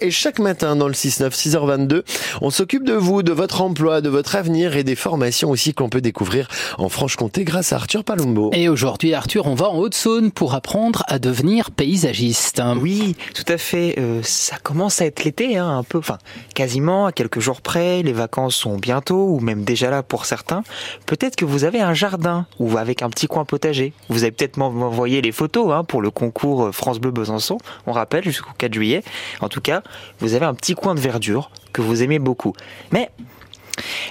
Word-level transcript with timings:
Et 0.00 0.10
chaque 0.10 0.38
matin 0.38 0.76
dans 0.76 0.88
le 0.88 0.94
6-9, 0.94 1.32
6h22, 1.32 2.04
on 2.40 2.48
s'occupe 2.48 2.84
de 2.84 2.94
vous, 2.94 3.22
de 3.22 3.32
votre 3.32 3.60
emploi, 3.60 4.00
de 4.00 4.08
votre 4.08 4.34
avenir 4.34 4.78
et 4.78 4.82
des 4.82 4.94
formations 4.94 5.50
aussi 5.50 5.74
qu'on 5.74 5.90
peut 5.90 6.00
découvrir 6.00 6.48
en 6.78 6.88
Franche-Comté 6.88 7.44
grâce 7.44 7.74
à 7.74 7.76
Arthur 7.76 8.02
Palumbo. 8.02 8.48
Et 8.54 8.70
aujourd'hui, 8.70 9.12
Arthur, 9.12 9.46
on 9.46 9.54
va 9.54 9.68
en 9.68 9.76
Haute-Saône 9.76 10.30
pour 10.30 10.54
apprendre 10.54 11.02
à 11.06 11.18
devenir 11.18 11.70
paysagiste. 11.70 12.62
Oui, 12.80 13.14
tout 13.34 13.44
à 13.46 13.58
fait. 13.58 13.96
Euh, 13.98 14.20
ça 14.22 14.56
commence 14.56 15.02
à 15.02 15.04
être 15.04 15.22
l'été, 15.22 15.58
hein, 15.58 15.68
un 15.68 15.82
peu, 15.82 15.98
enfin, 15.98 16.16
quasiment 16.54 17.04
à 17.04 17.12
quelques 17.12 17.40
jours 17.40 17.60
près. 17.60 18.02
Les 18.02 18.14
vacances 18.14 18.56
sont 18.56 18.78
bientôt, 18.78 19.34
ou 19.34 19.40
même 19.40 19.64
déjà 19.64 19.90
là 19.90 20.02
pour 20.02 20.24
certains. 20.24 20.62
Peut-être 21.04 21.36
que 21.36 21.44
vous 21.44 21.64
avez 21.64 21.82
un 21.82 21.92
jardin 21.92 22.46
ou 22.58 22.78
avec 22.78 23.02
un 23.02 23.10
petit 23.10 23.26
coin 23.26 23.44
potager. 23.44 23.92
Vous 24.08 24.22
avez 24.22 24.32
peut-être 24.32 24.56
m'envoyé 24.56 25.20
les 25.20 25.32
photos 25.32 25.74
hein, 25.74 25.84
pour 25.84 26.00
le 26.00 26.10
concours 26.10 26.74
France 26.74 27.00
Bleu 27.00 27.10
Besançon. 27.10 27.58
On 27.86 27.92
rappelle 27.92 28.24
jusqu'au 28.24 28.52
4 28.56 28.72
juillet. 28.72 29.02
En 29.42 29.50
tout 29.50 29.60
cas 29.60 29.73
vous 30.20 30.34
avez 30.34 30.46
un 30.46 30.54
petit 30.54 30.74
coin 30.74 30.94
de 30.94 31.00
verdure 31.00 31.50
que 31.72 31.82
vous 31.82 32.02
aimez 32.02 32.18
beaucoup. 32.18 32.52
Mais 32.92 33.10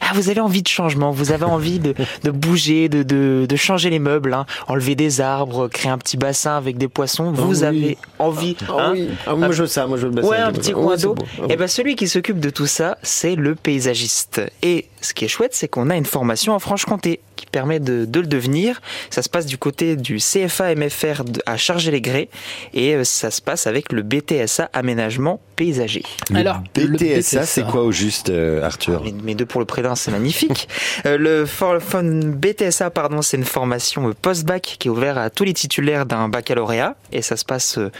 ah, 0.00 0.12
vous 0.14 0.28
avez 0.28 0.40
envie 0.40 0.62
de 0.62 0.68
changement, 0.68 1.10
vous 1.10 1.32
avez 1.32 1.44
envie 1.44 1.78
de, 1.78 1.94
bouger, 2.30 2.88
de, 2.88 3.02
de, 3.02 3.56
changer 3.56 3.90
les 3.90 3.98
meubles, 3.98 4.34
hein. 4.34 4.46
enlever 4.68 4.94
des 4.94 5.20
arbres, 5.20 5.68
créer 5.68 5.90
un 5.90 5.98
petit 5.98 6.16
bassin 6.16 6.56
avec 6.56 6.78
des 6.78 6.88
poissons. 6.88 7.32
Ah 7.36 7.40
vous 7.40 7.62
avez 7.62 7.96
envie. 8.18 8.56
Ah, 8.68 8.72
hein. 8.78 8.90
oui. 8.92 9.08
ah, 9.26 9.34
moi 9.34 9.52
je 9.52 9.62
veux 9.62 9.68
ça, 9.68 9.86
moi 9.86 9.96
je 9.96 10.02
veux 10.02 10.08
le 10.08 10.16
bassin. 10.16 10.28
Ouais, 10.28 10.38
un 10.38 10.52
petit 10.52 10.72
coin 10.72 10.96
d'eau. 10.96 11.14
Et 11.48 11.56
ben 11.56 11.68
celui 11.68 11.96
qui 11.96 12.08
s'occupe 12.08 12.40
de 12.40 12.50
tout 12.50 12.66
ça, 12.66 12.98
c'est 13.02 13.36
le 13.36 13.54
paysagiste. 13.54 14.40
Et 14.62 14.88
ce 15.00 15.14
qui 15.14 15.24
est 15.24 15.28
chouette, 15.28 15.54
c'est 15.54 15.68
qu'on 15.68 15.90
a 15.90 15.96
une 15.96 16.06
formation 16.06 16.54
en 16.54 16.58
Franche-Comté 16.58 17.20
qui 17.36 17.46
permet 17.46 17.80
de, 17.80 18.06
le 18.12 18.26
devenir. 18.26 18.80
Ça 19.10 19.22
se 19.22 19.28
passe 19.28 19.46
du 19.46 19.58
côté 19.58 19.96
du 19.96 20.18
CFA 20.18 20.74
MFR 20.74 21.22
à 21.46 21.56
Charger-les-Grès 21.56 22.28
et 22.74 22.94
euh, 22.94 23.04
ça 23.04 23.30
se 23.30 23.40
passe 23.40 23.66
avec 23.66 23.92
le 23.92 24.02
BTSA 24.02 24.70
aménagement 24.72 25.40
paysager. 25.56 26.02
Alors, 26.34 26.60
BTSA, 26.74 27.46
c'est 27.46 27.64
quoi 27.64 27.82
au 27.82 27.92
juste, 27.92 28.30
euh, 28.30 28.64
Arthur 28.64 29.02
mes, 29.22 29.34
deux 29.34 29.46
pour 29.46 29.60
le 29.60 29.66
prénom, 29.66 29.94
c'est 29.94 30.10
magnifique. 30.10 30.68
euh, 31.06 31.18
le 31.18 32.32
BTSA, 32.32 32.90
pardon, 32.90 33.22
c'est 33.22 33.36
une 33.36 33.44
formation 33.44 34.12
post-bac 34.20 34.76
qui 34.78 34.88
est 34.88 34.90
ouverte 34.90 35.18
à 35.18 35.30
tous 35.30 35.44
les 35.44 35.52
titulaires 35.52 36.06
d'un 36.06 36.28
baccalauréat 36.28 36.96
et 37.12 37.22
ça 37.22 37.36
se 37.36 37.44
passe 37.44 37.78
euh, 37.78 37.90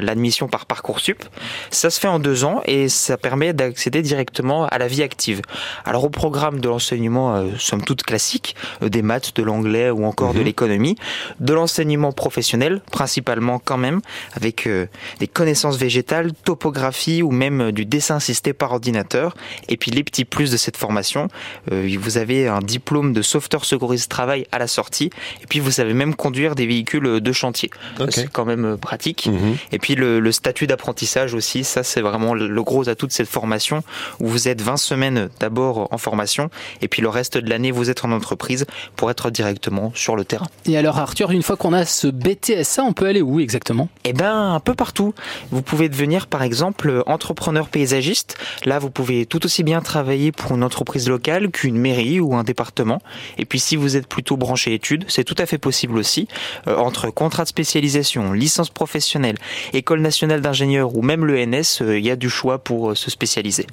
l'admission 0.00 0.48
par 0.48 0.66
parcoursup. 0.66 1.24
Ça 1.70 1.90
se 1.90 1.98
fait 1.98 2.08
en 2.08 2.18
deux 2.18 2.44
ans 2.44 2.60
et 2.66 2.88
ça 2.88 3.16
permet 3.16 3.52
d'accéder 3.52 4.02
directement 4.02 4.66
à 4.66 4.78
la 4.78 4.86
vie 4.86 5.02
active. 5.02 5.42
Alors 5.84 6.04
au 6.04 6.10
programme 6.10 6.60
de 6.60 6.68
l'enseignement, 6.68 7.44
somme 7.58 7.82
toute 7.82 8.02
classique, 8.02 8.54
des 8.82 9.02
maths, 9.02 9.34
de 9.34 9.42
l'anglais 9.42 9.90
ou 9.90 10.04
encore 10.04 10.34
de 10.34 10.38
mhm. 10.38 10.44
l'économie, 10.44 10.96
de 11.40 11.52
l'enseignement 11.52 12.12
professionnel 12.12 12.80
principalement 12.90 13.58
quand 13.58 13.76
même, 13.76 14.00
avec 14.34 14.66
euh, 14.66 14.86
des 15.18 15.26
connaissances 15.26 15.76
végétales, 15.76 16.32
topographie 16.44 17.22
ou 17.22 17.30
même 17.30 17.60
euh, 17.60 17.72
du 17.72 17.84
dessin 17.86 18.16
assisté 18.16 18.52
par 18.52 18.72
ordinateur. 18.72 19.34
Et 19.68 19.76
puis 19.76 19.90
les 19.90 20.04
petits 20.04 20.24
plus 20.24 20.50
de 20.50 20.56
cette 20.56 20.76
formation, 20.76 21.28
vous 21.70 22.18
avez 22.18 22.48
un 22.48 22.60
diplôme 22.60 23.12
de 23.12 23.22
sauveteur 23.22 23.64
secouriste 23.64 24.10
travail 24.10 24.46
à 24.52 24.58
la 24.58 24.66
sortie, 24.66 25.10
et 25.42 25.46
puis 25.48 25.60
vous 25.60 25.70
savez 25.70 25.94
même 25.94 26.14
conduire 26.14 26.54
des 26.54 26.66
véhicules 26.66 27.20
de 27.20 27.32
chantier. 27.32 27.70
C'est 28.10 28.30
quand 28.30 28.44
même 28.44 28.76
pratique. 28.76 29.26
Mhm. 29.26 29.56
Et 29.72 29.78
puis 29.78 29.94
le, 29.94 30.32
statut 30.32 30.66
d'apprentissage 30.66 31.34
aussi, 31.34 31.64
ça 31.64 31.82
c'est 31.82 32.00
vraiment 32.00 32.34
le 32.34 32.62
gros 32.62 32.88
atout 32.88 33.06
de 33.06 33.12
cette 33.12 33.28
formation, 33.28 33.82
où 34.18 34.28
vous 34.28 34.48
êtes 34.48 34.60
20 34.60 34.76
semaines 34.76 35.28
d'abord 35.40 35.88
en 35.90 35.98
formation, 35.98 36.50
et 36.82 36.88
puis 36.88 37.02
le 37.02 37.08
reste 37.08 37.38
de 37.38 37.48
l'année 37.48 37.70
vous 37.70 37.90
êtes 37.90 38.04
en 38.04 38.12
entreprise 38.12 38.59
pour 38.96 39.10
être 39.10 39.30
directement 39.30 39.92
sur 39.94 40.16
le 40.16 40.24
terrain. 40.24 40.46
Et 40.66 40.76
alors 40.76 40.98
Arthur, 40.98 41.30
une 41.30 41.42
fois 41.42 41.56
qu'on 41.56 41.72
a 41.72 41.84
ce 41.84 42.06
BTSA, 42.06 42.82
on 42.82 42.92
peut 42.92 43.06
aller 43.06 43.22
où 43.22 43.40
exactement? 43.40 43.88
Eh 44.04 44.12
ben 44.12 44.54
un 44.54 44.60
peu 44.60 44.74
partout. 44.74 45.14
Vous 45.50 45.62
pouvez 45.62 45.88
devenir 45.88 46.26
par 46.26 46.42
exemple 46.42 47.02
entrepreneur 47.06 47.68
paysagiste. 47.68 48.36
Là, 48.64 48.78
vous 48.78 48.90
pouvez 48.90 49.26
tout 49.26 49.44
aussi 49.44 49.62
bien 49.62 49.80
travailler 49.80 50.32
pour 50.32 50.52
une 50.52 50.64
entreprise 50.64 51.08
locale 51.08 51.50
qu'une 51.50 51.76
mairie 51.76 52.20
ou 52.20 52.34
un 52.34 52.44
département. 52.44 53.00
Et 53.38 53.44
puis 53.44 53.60
si 53.60 53.76
vous 53.76 53.96
êtes 53.96 54.06
plutôt 54.06 54.36
branché 54.36 54.70
études, 54.74 55.04
c'est 55.08 55.24
tout 55.24 55.34
à 55.38 55.46
fait 55.46 55.58
possible 55.58 55.98
aussi. 55.98 56.28
Euh, 56.66 56.76
entre 56.76 57.10
contrat 57.10 57.44
de 57.44 57.48
spécialisation, 57.48 58.32
licence 58.32 58.70
professionnelle, 58.70 59.36
école 59.72 60.00
nationale 60.00 60.40
d'ingénieur 60.40 60.96
ou 60.96 61.02
même 61.02 61.24
l'ENS, 61.24 61.82
euh, 61.82 61.98
il 61.98 62.04
y 62.04 62.10
a 62.10 62.16
du 62.16 62.30
choix 62.30 62.58
pour 62.58 62.90
euh, 62.90 62.94
se 62.94 63.10
spécialiser. 63.10 63.66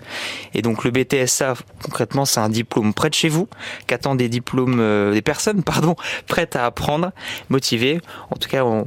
Et 0.53 0.61
donc 0.61 0.83
le 0.83 0.91
BTSA, 0.91 1.55
concrètement, 1.83 2.25
c'est 2.25 2.39
un 2.39 2.49
diplôme 2.49 2.93
près 2.93 3.09
de 3.09 3.13
chez 3.13 3.29
vous, 3.29 3.47
qu'attend 3.87 4.15
des 4.15 4.29
diplômes 4.29 4.76
euh, 4.79 5.13
des 5.13 5.21
personnes 5.21 5.63
pardon 5.65 5.95
prêtes 6.27 6.55
à 6.55 6.65
apprendre, 6.65 7.11
motivées. 7.49 7.99
En 8.31 8.35
tout 8.35 8.49
cas, 8.49 8.63
on, 8.63 8.85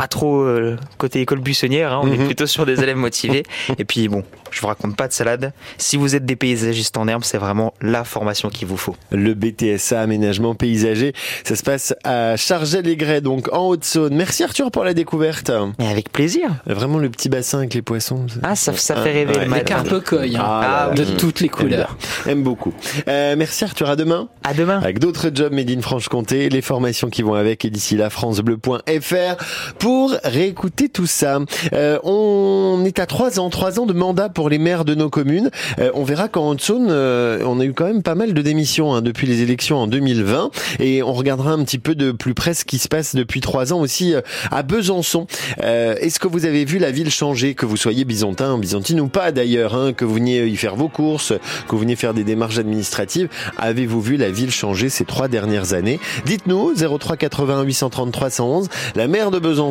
pas 0.00 0.08
trop 0.08 0.40
euh, 0.40 0.78
côté 0.96 1.20
école 1.20 1.40
buissonnière, 1.40 1.92
hein, 1.92 2.00
on 2.02 2.10
est 2.10 2.16
mhm. 2.16 2.24
plutôt 2.24 2.46
sur 2.46 2.64
des 2.64 2.82
élèves 2.82 2.96
motivés. 3.08 3.42
Et 3.76 3.84
puis 3.84 4.08
bon, 4.08 4.24
je 4.50 4.58
vous 4.62 4.66
raconte 4.66 4.96
pas 4.96 5.06
de 5.06 5.12
salade. 5.12 5.52
Si 5.76 5.98
vous 5.98 6.14
êtes 6.14 6.24
des 6.24 6.36
paysagistes 6.36 6.96
en 6.96 7.06
herbe, 7.06 7.22
c'est 7.22 7.36
vraiment 7.36 7.74
la 7.82 8.04
formation 8.04 8.48
qu'il 8.48 8.66
vous 8.66 8.78
faut. 8.78 8.96
Le 9.12 9.34
BTSA 9.34 10.00
aménagement 10.00 10.54
paysager, 10.54 11.12
ça 11.44 11.54
se 11.54 11.62
passe 11.62 11.94
à 12.02 12.38
Charget-les-Grès, 12.38 13.20
donc 13.20 13.52
en 13.52 13.68
Haute-Saône. 13.68 14.14
Merci 14.14 14.42
Arthur 14.42 14.70
pour 14.70 14.84
la 14.84 14.94
découverte. 14.94 15.52
Et 15.78 15.86
avec 15.86 16.10
plaisir. 16.10 16.48
Vraiment 16.64 16.96
le 16.96 17.10
petit 17.10 17.28
bassin 17.28 17.58
avec 17.58 17.74
les 17.74 17.82
poissons. 17.82 18.24
Ah, 18.42 18.56
ça, 18.56 18.72
ça 18.72 18.96
fait 18.96 19.12
rêver. 19.12 19.36
Ouais, 19.36 19.44
avec 19.44 19.70
un 19.70 19.82
peu 19.82 20.00
coy, 20.00 20.34
hein. 20.34 20.40
ah, 20.42 20.92
de 20.96 21.04
toutes 21.04 21.40
les 21.40 21.50
couleurs. 21.50 21.98
Aime, 22.26 22.42
beaucoup. 22.42 22.72
Euh, 23.06 23.34
merci 23.36 23.64
Arthur, 23.64 23.90
à 23.90 23.96
demain. 23.96 24.30
À 24.44 24.54
demain. 24.54 24.78
Avec 24.78 24.98
d'autres 24.98 25.30
jobs 25.34 25.52
Made 25.52 25.68
in 25.68 25.82
Franche-Comté, 25.82 26.48
les 26.48 26.62
formations 26.62 27.10
qui 27.10 27.20
vont 27.20 27.34
avec 27.34 27.66
et 27.66 27.70
d'ici 27.70 27.98
là 27.98 28.08
francebleu.fr 28.08 29.36
pour 29.78 29.89
réécouter 30.24 30.88
tout 30.88 31.06
ça. 31.06 31.38
Euh, 31.72 31.98
on 32.04 32.82
est 32.84 32.98
à 32.98 33.06
trois 33.06 33.40
ans, 33.40 33.50
trois 33.50 33.78
ans 33.80 33.86
de 33.86 33.92
mandat 33.92 34.28
pour 34.28 34.48
les 34.48 34.58
maires 34.58 34.84
de 34.84 34.94
nos 34.94 35.10
communes. 35.10 35.50
Euh, 35.78 35.90
on 35.94 36.04
verra 36.04 36.28
qu'en 36.28 36.50
Haute-Saône, 36.50 36.88
euh, 36.90 37.42
on 37.46 37.60
a 37.60 37.64
eu 37.64 37.72
quand 37.72 37.86
même 37.86 38.02
pas 38.02 38.14
mal 38.14 38.34
de 38.34 38.42
démissions 38.42 38.94
hein, 38.94 39.02
depuis 39.02 39.26
les 39.26 39.42
élections 39.42 39.78
en 39.78 39.86
2020 39.86 40.50
et 40.78 41.02
on 41.02 41.12
regardera 41.12 41.52
un 41.52 41.62
petit 41.64 41.78
peu 41.78 41.94
de 41.94 42.12
plus 42.12 42.34
près 42.34 42.54
ce 42.54 42.64
qui 42.64 42.78
se 42.78 42.88
passe 42.88 43.14
depuis 43.14 43.40
trois 43.40 43.72
ans 43.72 43.80
aussi 43.80 44.14
euh, 44.14 44.20
à 44.50 44.62
Besançon. 44.62 45.26
Est-ce 45.60 46.18
que 46.18 46.28
vous 46.28 46.46
avez 46.46 46.64
vu 46.64 46.78
la 46.78 46.90
ville 46.90 47.10
changer, 47.10 47.54
que 47.54 47.66
vous 47.66 47.76
soyez 47.76 48.04
byzantin, 48.04 48.58
byzantine 48.58 49.00
ou 49.00 49.08
pas 49.08 49.32
d'ailleurs, 49.32 49.74
hein, 49.74 49.92
que 49.92 50.04
vous 50.04 50.14
veniez 50.14 50.46
y 50.46 50.56
faire 50.56 50.76
vos 50.76 50.88
courses, 50.88 51.32
que 51.66 51.72
vous 51.72 51.78
veniez 51.78 51.96
faire 51.96 52.14
des 52.14 52.24
démarches 52.24 52.58
administratives, 52.58 53.28
avez-vous 53.58 54.00
vu 54.00 54.16
la 54.16 54.30
ville 54.30 54.50
changer 54.50 54.88
ces 54.88 55.04
trois 55.04 55.28
dernières 55.28 55.72
années? 55.72 56.00
Dites-nous 56.26 56.74
03 56.74 57.16
80 57.16 57.62
833 57.62 58.30
111. 58.30 58.68
La 58.94 59.08
maire 59.08 59.30
de 59.30 59.38
Besançon, 59.38 59.69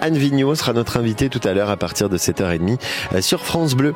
Anne 0.00 0.16
Vigneault 0.16 0.54
sera 0.54 0.72
notre 0.72 0.96
invitée 0.96 1.28
tout 1.28 1.40
à 1.44 1.52
l'heure 1.52 1.70
à 1.70 1.76
partir 1.76 2.08
de 2.08 2.18
7h30 2.18 2.78
sur 3.20 3.44
France 3.44 3.74
Bleu. 3.74 3.94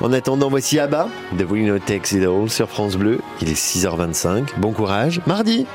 En 0.00 0.12
attendant, 0.12 0.48
voici 0.48 0.78
Abba 0.78 1.08
de 1.32 1.44
Winnow 1.44 1.78
Takes 1.78 2.12
It 2.12 2.22
All 2.24 2.48
sur 2.50 2.68
France 2.68 2.96
Bleu. 2.96 3.20
Il 3.42 3.48
est 3.48 3.54
6h25. 3.54 4.58
Bon 4.58 4.72
courage. 4.72 5.20
Mardi. 5.26 5.66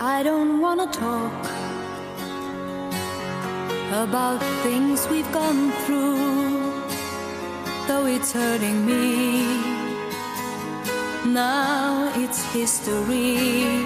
I 0.00 0.22
don't 0.22 0.60
wanna 0.60 0.86
talk 0.88 1.32
about 3.92 4.40
things 4.62 5.06
we've 5.08 5.30
gone 5.32 5.70
through, 5.86 6.72
though 7.86 8.06
it's 8.06 8.32
hurting 8.32 8.84
me. 8.84 9.77
Now 11.34 12.10
it's 12.16 12.42
history. 12.54 13.84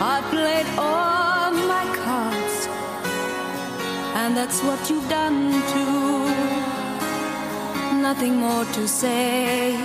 I 0.00 0.22
played 0.30 0.66
all 0.78 1.52
my 1.52 1.84
cards, 2.04 2.68
and 4.14 4.34
that's 4.34 4.62
what 4.62 4.88
you've 4.88 5.06
done 5.10 5.52
too. 5.72 6.24
Nothing 8.00 8.36
more 8.36 8.64
to 8.64 8.88
say, 8.88 9.76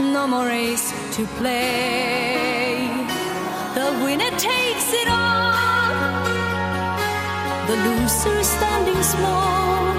no 0.00 0.26
more 0.26 0.46
race 0.46 0.94
to 1.16 1.26
play. 1.38 2.88
The 3.74 3.92
winner 4.02 4.30
takes 4.38 4.88
it 5.02 5.08
all, 5.08 6.24
the 7.68 7.76
loser 7.86 8.42
standing 8.42 9.02
small 9.02 9.92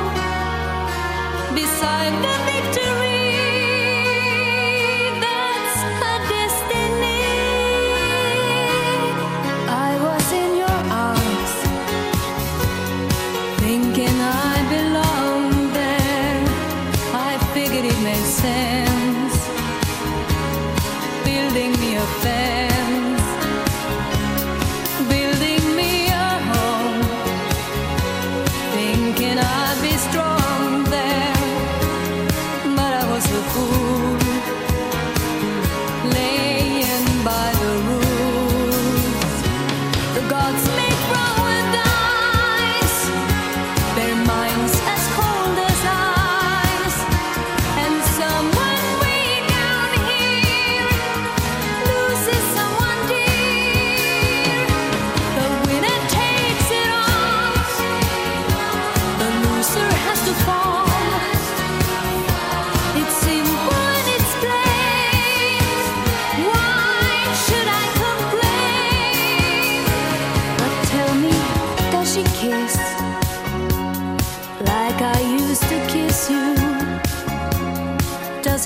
beside 1.53 2.13
the 2.25 2.35
victory. 2.51 2.86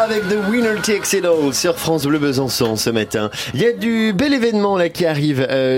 avec 0.00 0.28
The 0.28 0.36
Winner 0.50 0.74
Takes 0.82 1.12
It 1.12 1.24
All 1.24 1.52
sur 1.52 1.78
France 1.78 2.06
Bleu 2.06 2.18
Besançon 2.18 2.76
ce 2.76 2.90
matin. 2.90 3.30
Il 3.54 3.60
y 3.60 3.66
a 3.66 3.72
du 3.72 4.12
bel 4.12 4.32
événement 4.32 4.76
là 4.76 4.88
qui 4.88 5.04
arrive. 5.06 5.46
euh, 5.48 5.62